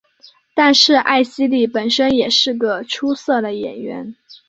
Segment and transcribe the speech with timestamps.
[0.55, 4.15] 但是艾希莉本身也是个出色的演员。